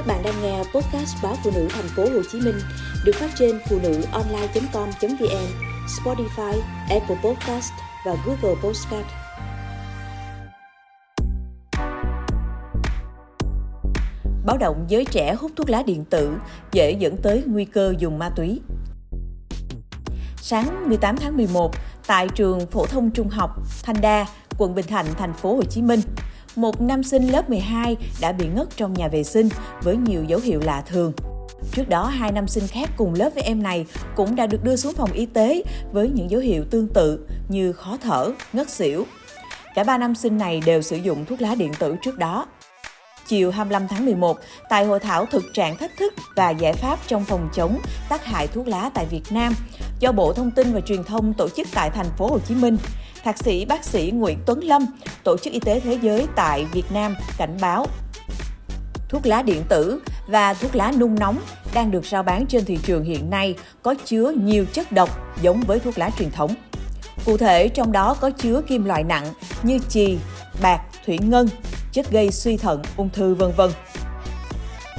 Các 0.00 0.06
bạn 0.06 0.22
đang 0.22 0.42
nghe 0.42 0.58
podcast 0.58 1.16
báo 1.22 1.36
phụ 1.44 1.50
nữ 1.54 1.68
thành 1.70 1.88
phố 1.96 2.02
Hồ 2.02 2.22
Chí 2.32 2.40
Minh 2.40 2.54
được 3.04 3.12
phát 3.14 3.30
trên 3.38 3.58
phụ 3.68 3.78
nữ 3.82 4.02
online.com.vn, 4.12 5.46
Spotify, 5.86 6.60
Apple 6.90 7.16
Podcast 7.24 7.72
và 8.06 8.16
Google 8.26 8.60
Podcast. 8.62 9.06
Báo 14.44 14.58
động 14.58 14.84
giới 14.88 15.04
trẻ 15.04 15.34
hút 15.34 15.50
thuốc 15.56 15.70
lá 15.70 15.82
điện 15.82 16.04
tử 16.04 16.32
dễ 16.72 16.90
dẫn 16.98 17.16
tới 17.22 17.42
nguy 17.46 17.64
cơ 17.64 17.94
dùng 17.98 18.18
ma 18.18 18.30
túy. 18.36 18.60
Sáng 20.36 20.88
18 20.88 21.16
tháng 21.16 21.36
11, 21.36 21.72
tại 22.06 22.28
trường 22.34 22.66
phổ 22.66 22.86
thông 22.86 23.10
trung 23.10 23.28
học 23.28 23.50
Thanh 23.82 24.00
Đa, 24.00 24.26
quận 24.58 24.74
Bình 24.74 24.86
Thạnh, 24.86 25.06
thành 25.18 25.32
phố 25.32 25.54
Hồ 25.56 25.62
Chí 25.62 25.82
Minh, 25.82 26.00
một 26.56 26.80
nam 26.80 27.02
sinh 27.02 27.28
lớp 27.28 27.50
12 27.50 27.96
đã 28.20 28.32
bị 28.32 28.46
ngất 28.54 28.76
trong 28.76 28.94
nhà 28.94 29.08
vệ 29.08 29.24
sinh 29.24 29.48
với 29.82 29.96
nhiều 29.96 30.24
dấu 30.24 30.40
hiệu 30.40 30.60
lạ 30.64 30.82
thường. 30.86 31.12
Trước 31.72 31.88
đó, 31.88 32.06
hai 32.06 32.32
nam 32.32 32.48
sinh 32.48 32.66
khác 32.66 32.90
cùng 32.96 33.14
lớp 33.14 33.30
với 33.34 33.42
em 33.42 33.62
này 33.62 33.86
cũng 34.16 34.36
đã 34.36 34.46
được 34.46 34.64
đưa 34.64 34.76
xuống 34.76 34.94
phòng 34.94 35.12
y 35.12 35.26
tế 35.26 35.62
với 35.92 36.08
những 36.08 36.30
dấu 36.30 36.40
hiệu 36.40 36.64
tương 36.70 36.88
tự 36.88 37.26
như 37.48 37.72
khó 37.72 37.96
thở, 38.02 38.32
ngất 38.52 38.70
xỉu. 38.70 39.06
Cả 39.74 39.84
ba 39.84 39.98
nam 39.98 40.14
sinh 40.14 40.38
này 40.38 40.62
đều 40.66 40.82
sử 40.82 40.96
dụng 40.96 41.24
thuốc 41.24 41.40
lá 41.40 41.54
điện 41.54 41.72
tử 41.78 41.96
trước 42.02 42.18
đó. 42.18 42.46
Chiều 43.26 43.50
25 43.50 43.88
tháng 43.88 44.04
11, 44.04 44.38
tại 44.68 44.84
hội 44.84 45.00
thảo 45.00 45.26
thực 45.26 45.44
trạng 45.54 45.76
thách 45.76 45.96
thức 45.98 46.14
và 46.36 46.50
giải 46.50 46.72
pháp 46.72 46.98
trong 47.06 47.24
phòng 47.24 47.48
chống 47.54 47.78
tác 48.08 48.24
hại 48.24 48.46
thuốc 48.46 48.68
lá 48.68 48.90
tại 48.94 49.06
Việt 49.10 49.22
Nam 49.30 49.54
do 50.00 50.12
Bộ 50.12 50.32
Thông 50.32 50.50
tin 50.50 50.72
và 50.72 50.80
Truyền 50.80 51.04
thông 51.04 51.34
tổ 51.34 51.48
chức 51.48 51.68
tại 51.74 51.90
thành 51.90 52.10
phố 52.16 52.26
Hồ 52.26 52.38
Chí 52.38 52.54
Minh, 52.54 52.76
Thạc 53.24 53.38
sĩ 53.38 53.64
bác 53.64 53.84
sĩ 53.84 54.10
Nguyễn 54.14 54.38
Tuấn 54.46 54.64
Lâm, 54.64 54.86
Tổ 55.24 55.36
chức 55.36 55.52
Y 55.52 55.60
tế 55.60 55.80
Thế 55.80 55.98
giới 56.02 56.26
tại 56.36 56.66
Việt 56.72 56.92
Nam 56.92 57.16
cảnh 57.38 57.56
báo 57.60 57.86
thuốc 59.10 59.26
lá 59.26 59.42
điện 59.42 59.62
tử 59.68 60.00
và 60.26 60.54
thuốc 60.54 60.76
lá 60.76 60.92
nung 60.98 61.18
nóng 61.18 61.38
đang 61.74 61.90
được 61.90 62.06
rao 62.06 62.22
bán 62.22 62.46
trên 62.46 62.64
thị 62.64 62.78
trường 62.82 63.04
hiện 63.04 63.30
nay 63.30 63.54
có 63.82 63.94
chứa 64.04 64.32
nhiều 64.44 64.64
chất 64.72 64.92
độc 64.92 65.10
giống 65.42 65.60
với 65.60 65.78
thuốc 65.78 65.98
lá 65.98 66.10
truyền 66.18 66.30
thống. 66.30 66.54
Cụ 67.24 67.36
thể 67.36 67.68
trong 67.68 67.92
đó 67.92 68.16
có 68.20 68.30
chứa 68.30 68.62
kim 68.68 68.84
loại 68.84 69.04
nặng 69.04 69.26
như 69.62 69.78
chì, 69.88 70.18
bạc, 70.62 70.80
thủy 71.06 71.18
ngân, 71.18 71.48
chất 71.92 72.10
gây 72.10 72.32
suy 72.32 72.56
thận, 72.56 72.82
ung 72.96 73.08
thư 73.10 73.34
vân 73.34 73.52
vân. 73.56 73.70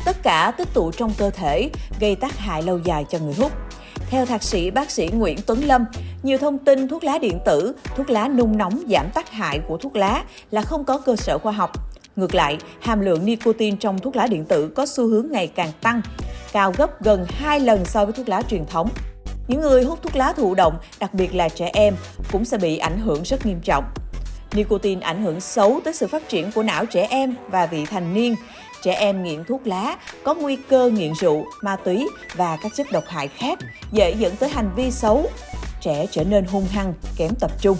Tất 0.05 0.17
cả 0.23 0.53
tích 0.57 0.67
tụ 0.73 0.91
trong 0.91 1.13
cơ 1.17 1.29
thể 1.29 1.69
gây 1.99 2.15
tác 2.15 2.37
hại 2.37 2.63
lâu 2.63 2.79
dài 2.83 3.05
cho 3.09 3.19
người 3.19 3.33
hút. 3.33 3.51
Theo 4.09 4.25
thạc 4.25 4.43
sĩ 4.43 4.71
bác 4.71 4.91
sĩ 4.91 5.07
Nguyễn 5.07 5.37
Tuấn 5.45 5.63
Lâm, 5.65 5.85
nhiều 6.23 6.37
thông 6.37 6.57
tin 6.57 6.87
thuốc 6.87 7.03
lá 7.03 7.17
điện 7.17 7.39
tử, 7.45 7.75
thuốc 7.95 8.09
lá 8.09 8.27
nung 8.27 8.57
nóng 8.57 8.83
giảm 8.89 9.09
tác 9.13 9.29
hại 9.29 9.59
của 9.67 9.77
thuốc 9.77 9.95
lá 9.95 10.23
là 10.51 10.61
không 10.61 10.83
có 10.83 10.97
cơ 10.97 11.15
sở 11.15 11.37
khoa 11.37 11.51
học. 11.51 11.71
Ngược 12.15 12.35
lại, 12.35 12.57
hàm 12.79 12.99
lượng 12.99 13.25
nicotine 13.25 13.77
trong 13.79 13.99
thuốc 13.99 14.15
lá 14.15 14.27
điện 14.27 14.45
tử 14.45 14.71
có 14.75 14.85
xu 14.85 15.07
hướng 15.07 15.27
ngày 15.31 15.47
càng 15.47 15.71
tăng, 15.81 16.01
cao 16.53 16.73
gấp 16.77 17.03
gần 17.03 17.25
2 17.29 17.59
lần 17.59 17.85
so 17.85 18.05
với 18.05 18.13
thuốc 18.13 18.29
lá 18.29 18.41
truyền 18.41 18.65
thống. 18.65 18.89
Những 19.47 19.61
người 19.61 19.83
hút 19.83 19.99
thuốc 20.03 20.15
lá 20.15 20.33
thụ 20.33 20.55
động, 20.55 20.77
đặc 20.99 21.13
biệt 21.13 21.35
là 21.35 21.49
trẻ 21.49 21.69
em, 21.73 21.95
cũng 22.31 22.45
sẽ 22.45 22.57
bị 22.57 22.77
ảnh 22.77 22.99
hưởng 22.99 23.23
rất 23.23 23.45
nghiêm 23.45 23.59
trọng. 23.63 23.83
Nicotine 24.53 25.01
ảnh 25.01 25.23
hưởng 25.23 25.41
xấu 25.41 25.79
tới 25.83 25.93
sự 25.93 26.07
phát 26.07 26.29
triển 26.29 26.51
của 26.51 26.63
não 26.63 26.85
trẻ 26.85 27.07
em 27.09 27.35
và 27.47 27.65
vị 27.65 27.85
thành 27.85 28.13
niên. 28.13 28.35
Trẻ 28.83 28.93
em 28.93 29.23
nghiện 29.23 29.43
thuốc 29.43 29.67
lá 29.67 29.97
có 30.23 30.33
nguy 30.33 30.55
cơ 30.55 30.89
nghiện 30.89 31.13
rượu, 31.13 31.45
ma 31.61 31.75
túy 31.75 32.07
và 32.35 32.57
các 32.63 32.71
chất 32.75 32.87
độc 32.91 33.03
hại 33.07 33.27
khác, 33.27 33.59
dễ 33.91 34.15
dẫn 34.19 34.35
tới 34.35 34.49
hành 34.49 34.69
vi 34.75 34.91
xấu. 34.91 35.29
Trẻ 35.81 36.05
trở 36.11 36.23
nên 36.23 36.45
hung 36.45 36.65
hăng, 36.65 36.93
kém 37.17 37.35
tập 37.39 37.51
trung. 37.61 37.77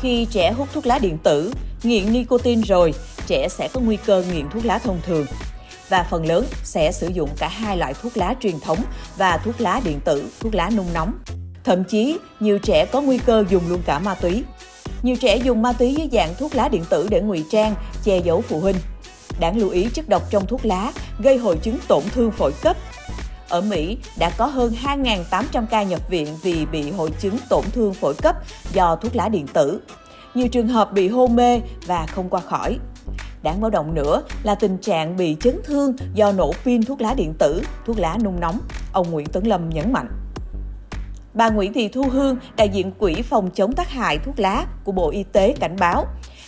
Khi 0.00 0.26
trẻ 0.30 0.52
hút 0.52 0.68
thuốc 0.72 0.86
lá 0.86 0.98
điện 0.98 1.18
tử, 1.18 1.52
nghiện 1.82 2.12
nicotine 2.12 2.62
rồi, 2.62 2.94
trẻ 3.26 3.48
sẽ 3.48 3.68
có 3.72 3.80
nguy 3.80 3.96
cơ 3.96 4.24
nghiện 4.32 4.50
thuốc 4.50 4.64
lá 4.64 4.78
thông 4.78 5.00
thường 5.06 5.26
và 5.88 6.06
phần 6.10 6.26
lớn 6.26 6.46
sẽ 6.64 6.92
sử 6.92 7.08
dụng 7.08 7.30
cả 7.38 7.48
hai 7.48 7.76
loại 7.76 7.94
thuốc 8.02 8.16
lá 8.16 8.34
truyền 8.40 8.60
thống 8.60 8.78
và 9.16 9.36
thuốc 9.36 9.60
lá 9.60 9.80
điện 9.84 10.00
tử, 10.04 10.30
thuốc 10.40 10.54
lá 10.54 10.70
nung 10.76 10.92
nóng. 10.94 11.12
Thậm 11.64 11.84
chí, 11.84 12.18
nhiều 12.40 12.58
trẻ 12.58 12.86
có 12.92 13.00
nguy 13.00 13.18
cơ 13.18 13.44
dùng 13.48 13.68
luôn 13.68 13.82
cả 13.86 13.98
ma 13.98 14.14
túy. 14.14 14.44
Nhiều 15.02 15.16
trẻ 15.16 15.36
dùng 15.36 15.62
ma 15.62 15.72
túy 15.72 15.94
dưới 15.94 16.08
dạng 16.12 16.34
thuốc 16.38 16.54
lá 16.54 16.68
điện 16.68 16.84
tử 16.90 17.08
để 17.10 17.20
ngụy 17.20 17.44
trang, 17.50 17.74
che 18.04 18.18
giấu 18.18 18.40
phụ 18.48 18.60
huynh. 18.60 18.76
Đáng 19.40 19.58
lưu 19.58 19.70
ý 19.70 19.88
chất 19.94 20.08
độc 20.08 20.30
trong 20.30 20.46
thuốc 20.46 20.64
lá 20.64 20.92
gây 21.18 21.38
hội 21.38 21.56
chứng 21.62 21.78
tổn 21.88 22.02
thương 22.14 22.30
phổi 22.30 22.52
cấp. 22.62 22.76
Ở 23.50 23.60
Mỹ 23.60 23.98
đã 24.18 24.30
có 24.36 24.46
hơn 24.46 24.72
2.800 24.84 25.66
ca 25.70 25.82
nhập 25.82 26.00
viện 26.08 26.28
vì 26.42 26.66
bị 26.66 26.90
hội 26.90 27.10
chứng 27.18 27.36
tổn 27.48 27.64
thương 27.72 27.94
phổi 27.94 28.14
cấp 28.14 28.36
do 28.72 28.96
thuốc 28.96 29.16
lá 29.16 29.28
điện 29.28 29.46
tử. 29.46 29.80
Nhiều 30.34 30.48
trường 30.48 30.68
hợp 30.68 30.92
bị 30.92 31.08
hôn 31.08 31.36
mê 31.36 31.60
và 31.86 32.06
không 32.06 32.28
qua 32.28 32.40
khỏi. 32.40 32.78
Đáng 33.42 33.60
báo 33.60 33.70
động 33.70 33.94
nữa 33.94 34.22
là 34.42 34.54
tình 34.54 34.78
trạng 34.78 35.16
bị 35.16 35.36
chấn 35.40 35.60
thương 35.64 35.96
do 36.14 36.32
nổ 36.32 36.52
pin 36.64 36.82
thuốc 36.82 37.00
lá 37.00 37.14
điện 37.14 37.34
tử, 37.38 37.62
thuốc 37.86 37.98
lá 37.98 38.18
nung 38.24 38.40
nóng, 38.40 38.60
ông 38.92 39.10
Nguyễn 39.10 39.26
Tấn 39.26 39.44
Lâm 39.44 39.70
nhấn 39.70 39.92
mạnh. 39.92 40.08
Bà 41.34 41.50
Nguyễn 41.50 41.72
Thị 41.72 41.88
Thu 41.88 42.02
Hương, 42.02 42.36
đại 42.56 42.68
diện 42.68 42.92
Quỹ 42.92 43.22
phòng 43.22 43.50
chống 43.50 43.72
tác 43.72 43.90
hại 43.90 44.18
thuốc 44.18 44.38
lá 44.38 44.66
của 44.84 44.92
Bộ 44.92 45.10
Y 45.10 45.22
tế 45.22 45.54
cảnh 45.60 45.76
báo, 45.80 46.06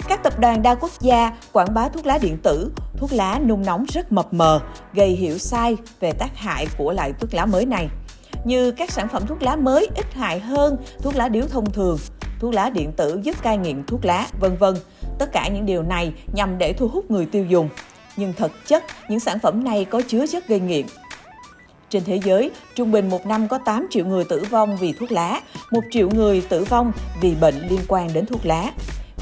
các 0.09 0.23
tập 0.23 0.39
đoàn 0.39 0.63
đa 0.63 0.75
quốc 0.75 0.91
gia 1.01 1.33
quảng 1.53 1.75
bá 1.75 1.89
thuốc 1.89 2.07
lá 2.07 2.19
điện 2.19 2.39
tử, 2.43 2.73
thuốc 3.03 3.13
lá 3.13 3.41
nung 3.47 3.67
nóng 3.67 3.85
rất 3.89 4.13
mập 4.13 4.35
mờ, 4.35 4.61
gây 4.95 5.09
hiểu 5.09 5.39
sai 5.39 5.77
về 6.01 6.13
tác 6.13 6.37
hại 6.37 6.67
của 6.79 6.93
loại 6.93 7.13
thuốc 7.21 7.35
lá 7.35 7.47
mới 7.47 7.67
này. 7.67 7.89
Như 8.45 8.71
các 8.71 8.91
sản 8.91 9.09
phẩm 9.09 9.27
thuốc 9.27 9.43
lá 9.43 9.57
mới 9.57 9.89
ít 9.95 10.15
hại 10.15 10.41
hơn 10.41 10.77
thuốc 11.03 11.17
lá 11.17 11.29
điếu 11.29 11.45
thông 11.49 11.71
thường, 11.73 11.99
thuốc 12.41 12.55
lá 12.55 12.71
điện 12.71 12.93
tử 12.97 13.21
giúp 13.23 13.43
cai 13.43 13.59
nghiện 13.59 13.85
thuốc 13.87 14.05
lá, 14.05 14.27
vân 14.41 14.57
vân. 14.57 14.75
Tất 15.19 15.33
cả 15.33 15.49
những 15.49 15.67
điều 15.67 15.83
này 15.83 16.13
nhằm 16.35 16.59
để 16.59 16.73
thu 16.73 16.89
hút 16.89 17.11
người 17.11 17.27
tiêu 17.27 17.45
dùng. 17.45 17.69
Nhưng 18.17 18.33
thực 18.33 18.53
chất, 18.67 18.85
những 19.09 19.21
sản 19.21 19.39
phẩm 19.39 19.65
này 19.65 19.85
có 19.85 20.03
chứa 20.09 20.27
chất 20.27 20.49
gây 20.49 20.61
nghiện, 20.61 20.87
trên 21.91 22.05
thế 22.05 22.21
giới, 22.25 22.51
trung 22.75 22.93
bình 22.93 23.11
một 23.11 23.27
năm 23.27 23.49
có 23.49 23.59
8 23.59 23.87
triệu 23.91 24.07
người 24.07 24.25
tử 24.25 24.45
vong 24.51 24.77
vì 24.77 24.93
thuốc 24.93 25.13
lá, 25.13 25.41
1 25.71 25.81
triệu 25.91 26.11
người 26.11 26.43
tử 26.49 26.65
vong 26.65 26.93
vì 27.21 27.35
bệnh 27.35 27.55
liên 27.69 27.81
quan 27.89 28.13
đến 28.13 28.27
thuốc 28.27 28.47
lá. 28.47 28.71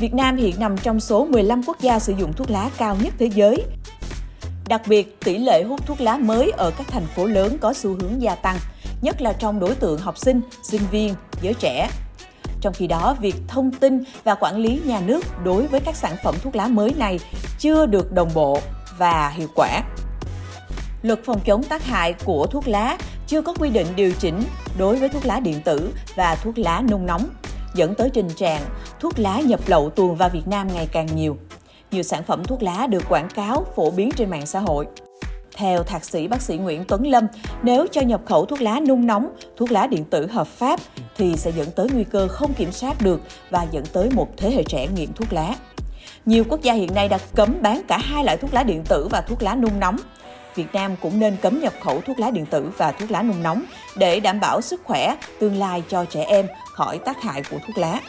Việt 0.00 0.14
Nam 0.14 0.36
hiện 0.36 0.54
nằm 0.58 0.78
trong 0.78 1.00
số 1.00 1.24
15 1.24 1.62
quốc 1.66 1.80
gia 1.80 1.98
sử 1.98 2.12
dụng 2.18 2.32
thuốc 2.32 2.50
lá 2.50 2.70
cao 2.78 2.96
nhất 3.02 3.14
thế 3.18 3.26
giới. 3.34 3.64
Đặc 4.68 4.82
biệt, 4.86 5.20
tỷ 5.20 5.38
lệ 5.38 5.62
hút 5.62 5.86
thuốc 5.86 6.00
lá 6.00 6.16
mới 6.16 6.50
ở 6.50 6.70
các 6.78 6.86
thành 6.88 7.06
phố 7.16 7.26
lớn 7.26 7.56
có 7.60 7.72
xu 7.72 7.90
hướng 7.90 8.22
gia 8.22 8.34
tăng, 8.34 8.56
nhất 9.02 9.22
là 9.22 9.32
trong 9.32 9.60
đối 9.60 9.74
tượng 9.74 9.98
học 9.98 10.18
sinh, 10.18 10.40
sinh 10.62 10.82
viên, 10.90 11.14
giới 11.42 11.54
trẻ. 11.54 11.90
Trong 12.60 12.72
khi 12.72 12.86
đó, 12.86 13.16
việc 13.20 13.34
thông 13.48 13.70
tin 13.70 14.04
và 14.24 14.34
quản 14.34 14.56
lý 14.56 14.80
nhà 14.84 15.00
nước 15.00 15.24
đối 15.44 15.66
với 15.66 15.80
các 15.80 15.96
sản 15.96 16.16
phẩm 16.24 16.34
thuốc 16.42 16.56
lá 16.56 16.68
mới 16.68 16.94
này 16.98 17.18
chưa 17.58 17.86
được 17.86 18.12
đồng 18.12 18.30
bộ 18.34 18.58
và 18.98 19.28
hiệu 19.28 19.48
quả. 19.54 19.82
Luật 21.02 21.20
phòng 21.24 21.40
chống 21.44 21.62
tác 21.62 21.84
hại 21.84 22.12
của 22.24 22.46
thuốc 22.46 22.68
lá 22.68 22.98
chưa 23.26 23.42
có 23.42 23.54
quy 23.54 23.70
định 23.70 23.86
điều 23.96 24.12
chỉnh 24.18 24.42
đối 24.78 24.96
với 24.96 25.08
thuốc 25.08 25.26
lá 25.26 25.40
điện 25.40 25.60
tử 25.64 25.92
và 26.16 26.34
thuốc 26.34 26.58
lá 26.58 26.82
nung 26.90 27.06
nóng, 27.06 27.28
dẫn 27.74 27.94
tới 27.94 28.10
tình 28.10 28.28
trạng 28.28 28.62
thuốc 29.00 29.18
lá 29.18 29.40
nhập 29.40 29.60
lậu 29.66 29.90
tuồn 29.90 30.16
vào 30.16 30.28
Việt 30.28 30.48
Nam 30.48 30.68
ngày 30.74 30.88
càng 30.92 31.06
nhiều. 31.16 31.36
Nhiều 31.90 32.02
sản 32.02 32.22
phẩm 32.22 32.44
thuốc 32.44 32.62
lá 32.62 32.86
được 32.86 33.04
quảng 33.08 33.28
cáo 33.34 33.64
phổ 33.76 33.90
biến 33.90 34.10
trên 34.16 34.30
mạng 34.30 34.46
xã 34.46 34.60
hội. 34.60 34.86
Theo 35.56 35.82
thạc 35.82 36.04
sĩ 36.04 36.28
bác 36.28 36.42
sĩ 36.42 36.56
Nguyễn 36.56 36.84
Tuấn 36.88 37.06
Lâm, 37.06 37.26
nếu 37.62 37.86
cho 37.90 38.00
nhập 38.00 38.20
khẩu 38.26 38.46
thuốc 38.46 38.60
lá 38.60 38.80
nung 38.80 39.06
nóng, 39.06 39.28
thuốc 39.56 39.72
lá 39.72 39.86
điện 39.86 40.04
tử 40.04 40.26
hợp 40.26 40.46
pháp 40.46 40.80
thì 41.16 41.36
sẽ 41.36 41.50
dẫn 41.50 41.70
tới 41.70 41.88
nguy 41.92 42.04
cơ 42.04 42.28
không 42.28 42.54
kiểm 42.54 42.72
soát 42.72 43.02
được 43.02 43.20
và 43.50 43.66
dẫn 43.70 43.84
tới 43.92 44.10
một 44.14 44.28
thế 44.36 44.50
hệ 44.50 44.62
trẻ 44.62 44.86
nghiện 44.86 45.12
thuốc 45.12 45.32
lá. 45.32 45.54
Nhiều 46.26 46.44
quốc 46.48 46.62
gia 46.62 46.72
hiện 46.72 46.94
nay 46.94 47.08
đã 47.08 47.18
cấm 47.34 47.54
bán 47.62 47.82
cả 47.88 47.98
hai 47.98 48.24
loại 48.24 48.36
thuốc 48.36 48.54
lá 48.54 48.62
điện 48.62 48.84
tử 48.88 49.08
và 49.10 49.20
thuốc 49.20 49.42
lá 49.42 49.54
nung 49.54 49.80
nóng. 49.80 49.96
Việt 50.54 50.66
Nam 50.72 50.96
cũng 51.02 51.20
nên 51.20 51.36
cấm 51.36 51.60
nhập 51.60 51.72
khẩu 51.84 52.00
thuốc 52.00 52.18
lá 52.18 52.30
điện 52.30 52.46
tử 52.46 52.70
và 52.76 52.92
thuốc 52.92 53.10
lá 53.10 53.22
nung 53.22 53.42
nóng 53.42 53.62
để 53.96 54.20
đảm 54.20 54.40
bảo 54.40 54.60
sức 54.60 54.80
khỏe 54.84 55.16
tương 55.40 55.56
lai 55.56 55.82
cho 55.88 56.04
trẻ 56.04 56.24
em 56.24 56.46
khỏi 56.72 56.98
tác 56.98 57.22
hại 57.22 57.42
của 57.50 57.56
thuốc 57.66 57.78
lá. 57.78 58.00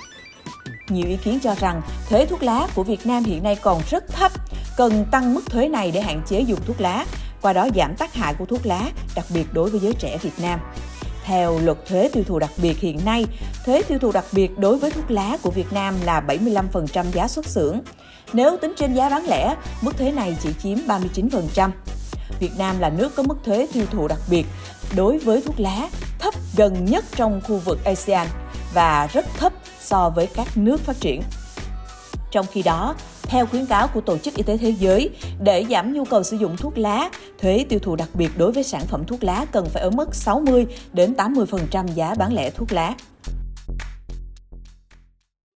Nhiều 0.91 1.07
ý 1.07 1.17
kiến 1.17 1.39
cho 1.43 1.55
rằng 1.55 1.81
thuế 2.09 2.25
thuốc 2.25 2.43
lá 2.43 2.67
của 2.75 2.83
Việt 2.83 3.05
Nam 3.05 3.23
hiện 3.23 3.43
nay 3.43 3.55
còn 3.61 3.81
rất 3.89 4.03
thấp, 4.07 4.31
cần 4.77 5.05
tăng 5.11 5.33
mức 5.33 5.41
thuế 5.45 5.67
này 5.67 5.91
để 5.91 6.01
hạn 6.01 6.21
chế 6.27 6.39
dùng 6.39 6.59
thuốc 6.65 6.81
lá, 6.81 7.05
qua 7.41 7.53
đó 7.53 7.67
giảm 7.75 7.95
tác 7.95 8.13
hại 8.13 8.33
của 8.33 8.45
thuốc 8.45 8.65
lá, 8.65 8.91
đặc 9.15 9.25
biệt 9.33 9.45
đối 9.53 9.69
với 9.69 9.79
giới 9.79 9.93
trẻ 9.93 10.17
Việt 10.21 10.39
Nam. 10.41 10.59
Theo 11.23 11.59
luật 11.59 11.77
thuế 11.85 12.09
tiêu 12.13 12.23
thụ 12.27 12.39
đặc 12.39 12.51
biệt 12.57 12.79
hiện 12.79 12.99
nay, 13.05 13.25
thuế 13.65 13.81
tiêu 13.83 13.99
thụ 13.99 14.11
đặc 14.11 14.25
biệt 14.31 14.59
đối 14.59 14.77
với 14.77 14.91
thuốc 14.91 15.11
lá 15.11 15.37
của 15.41 15.51
Việt 15.51 15.73
Nam 15.73 15.95
là 16.03 16.23
75% 16.27 17.05
giá 17.13 17.27
xuất 17.27 17.45
xưởng. 17.45 17.79
Nếu 18.33 18.57
tính 18.57 18.73
trên 18.77 18.93
giá 18.93 19.09
bán 19.09 19.25
lẻ, 19.25 19.55
mức 19.81 19.97
thuế 19.97 20.11
này 20.11 20.37
chỉ 20.43 20.49
chiếm 20.63 20.77
39%. 20.87 21.69
Việt 22.39 22.51
Nam 22.57 22.79
là 22.79 22.89
nước 22.89 23.15
có 23.15 23.23
mức 23.23 23.37
thuế 23.45 23.67
tiêu 23.73 23.85
thụ 23.91 24.07
đặc 24.07 24.19
biệt 24.29 24.45
đối 24.95 25.17
với 25.17 25.41
thuốc 25.41 25.59
lá 25.59 25.89
thấp 26.19 26.33
gần 26.57 26.85
nhất 26.85 27.05
trong 27.15 27.41
khu 27.47 27.57
vực 27.57 27.79
ASEAN 27.85 28.27
và 28.73 29.07
rất 29.13 29.25
thấp 29.37 29.53
so 29.79 30.09
với 30.09 30.27
các 30.27 30.47
nước 30.57 30.79
phát 30.79 30.99
triển. 30.99 31.21
Trong 32.31 32.45
khi 32.51 32.61
đó, 32.61 32.95
theo 33.23 33.45
khuyến 33.45 33.65
cáo 33.65 33.87
của 33.87 34.01
Tổ 34.01 34.17
chức 34.17 34.33
Y 34.33 34.43
tế 34.43 34.57
Thế 34.57 34.69
giới, 34.69 35.09
để 35.43 35.65
giảm 35.69 35.93
nhu 35.93 36.05
cầu 36.05 36.23
sử 36.23 36.37
dụng 36.37 36.57
thuốc 36.57 36.77
lá, 36.77 37.09
thuế 37.41 37.65
tiêu 37.69 37.79
thụ 37.79 37.95
đặc 37.95 38.09
biệt 38.13 38.37
đối 38.37 38.51
với 38.51 38.63
sản 38.63 38.81
phẩm 38.87 39.03
thuốc 39.05 39.23
lá 39.23 39.45
cần 39.51 39.65
phải 39.69 39.83
ở 39.83 39.89
mức 39.89 40.15
60 40.15 40.65
đến 40.93 41.13
80% 41.17 41.87
giá 41.87 42.15
bán 42.15 42.33
lẻ 42.33 42.49
thuốc 42.49 42.71
lá. 42.71 42.95